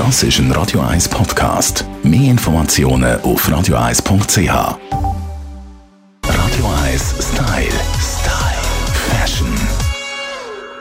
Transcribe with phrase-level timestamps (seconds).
[0.00, 1.84] Das ist ein Radio 1 Podcast.
[2.02, 4.48] Mehr Informationen auf radio1.ch.
[6.24, 7.68] Radio 1 Style.
[8.00, 8.62] Style.
[9.10, 9.54] Fashion.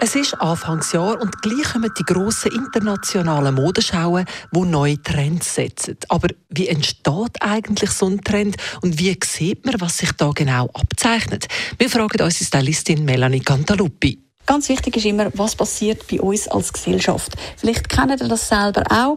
[0.00, 5.96] Es ist Anfangsjahr und gleich kommen die grossen internationalen Modeschauen, die neue Trends setzen.
[6.08, 10.68] Aber wie entsteht eigentlich so ein Trend und wie sieht man, was sich da genau
[10.74, 11.46] abzeichnet?
[11.78, 14.23] Wir fragen unsere Stylistin Melanie Cantaluppi.
[14.46, 17.32] Ganz wichtig ist immer, was passiert bei uns als Gesellschaft.
[17.56, 19.16] Vielleicht kennt ihr das selber auch.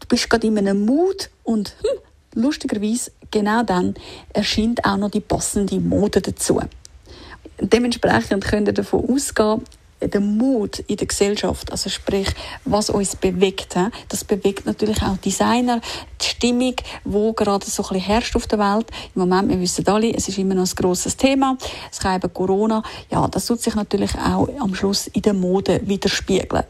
[0.00, 3.94] Du bist gerade in einem Mut und hm, lustigerweise genau dann
[4.32, 6.60] erscheint auch noch die passende Mode dazu.
[7.60, 9.62] Dementsprechend könnt ihr davon ausgehen,
[10.08, 12.28] der Mut in der Gesellschaft, also sprich,
[12.64, 13.76] was uns bewegt,
[14.08, 15.80] das bewegt natürlich auch Designer,
[16.20, 18.90] die Stimmung, wo gerade so ein bisschen herrscht auf der Welt.
[19.14, 21.56] Im Moment, wir wissen alle, es ist immer noch ein grosses Thema.
[21.90, 25.80] Es kann eben Corona, ja, das tut sich natürlich auch am Schluss in der Mode
[25.84, 26.64] widerspiegeln.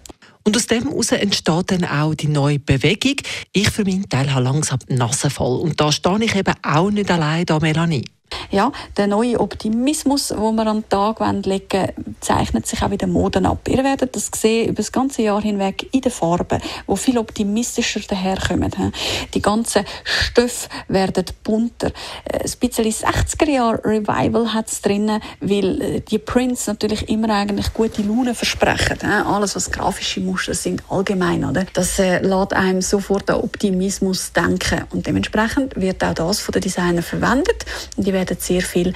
[0.45, 3.17] Und aus dem heraus entsteht dann auch die neue Bewegung.
[3.53, 5.61] Ich für meinen Teil habe langsam Nase voll.
[5.61, 8.05] Und da stehe ich eben auch nicht allein da, Melanie
[8.51, 12.99] ja, der neue Optimismus, den wir an den Tag legen wollen, zeichnet sich auch in
[12.99, 13.69] den Moden ab.
[13.69, 18.01] Ihr werdet das sehen über das ganze Jahr hinweg in den Farben, wo viel optimistischer
[18.01, 18.73] daherkommen.
[19.35, 21.93] Die ganzen Stoffe werden bunter.
[22.31, 27.73] Ein bisschen 60er Jahre Revival hat es drin, weil äh, die Prints natürlich immer eigentlich
[27.73, 28.99] gute Laune versprechen.
[29.03, 31.67] Alles, was grafische Muster sind, allgemein, oder?
[31.73, 34.85] Das äh, lässt einem sofort an Optimismus denken.
[34.91, 37.65] Und dementsprechend wird auch das von den Designern verwendet.
[37.97, 38.93] Die werden sehr viel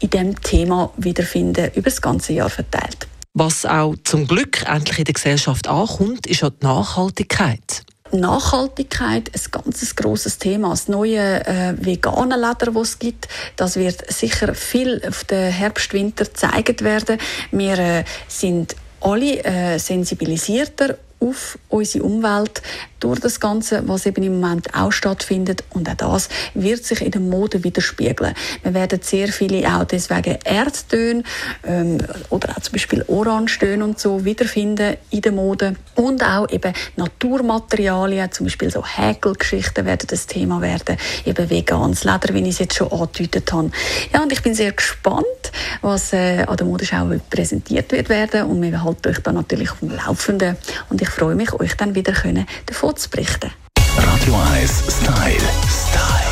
[0.00, 3.08] in dem Thema wiederfinden, über das ganze Jahr verteilt.
[3.34, 7.82] Was auch zum Glück endlich in der Gesellschaft ankommt, ist auch die Nachhaltigkeit.
[8.12, 10.70] Nachhaltigkeit ein ganz großes Thema.
[10.70, 16.24] Das neue äh, vegane Leder, das es gibt, das wird sicher viel auf den Herbst-Winter
[16.24, 17.18] gezeigt werden.
[17.50, 22.62] Wir äh, sind alle äh, sensibilisierter auf unsere Umwelt
[23.00, 25.64] durch das Ganze, was eben im Moment auch stattfindet.
[25.70, 28.34] Und auch das wird sich in der Mode widerspiegeln.
[28.62, 31.22] Wir werden sehr viele auch deswegen Erdtöne
[31.64, 31.98] ähm,
[32.30, 35.76] oder auch zum Beispiel Orangetöne und so wiederfinden in der Mode.
[35.94, 40.96] Und auch eben Naturmaterialien, zum Beispiel so Häkelgeschichten werden das Thema werden.
[41.24, 43.70] Eben veganes Leder, wie ich es jetzt schon angedeutet habe.
[44.12, 45.45] Ja, und ich bin sehr gespannt,
[45.82, 48.44] was äh, an der Modeschau präsentiert wird werden.
[48.44, 50.56] Und wir halten euch dann natürlich auf dem Laufenden.
[50.88, 53.50] Und ich freue mich, euch dann wieder können davon zu berichten.
[53.96, 55.40] Radio 1 Style.
[55.68, 56.26] Style.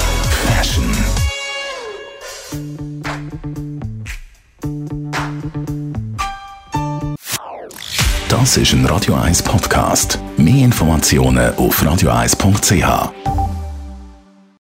[0.47, 0.85] Fashion.
[8.29, 10.19] Das ist ein Radio 1 Podcast.
[10.37, 13.34] Mehr Informationen auf radio1.ch.